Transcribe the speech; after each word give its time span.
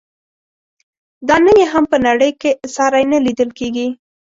دا 1.27 1.35
نن 1.45 1.57
یې 1.61 1.67
هم 1.73 1.83
په 1.91 1.97
نړۍ 2.07 2.31
کې 2.41 2.51
ساری 2.75 3.03
نه 3.11 3.17
لیدل 3.25 3.49
کیږي. 3.59 3.87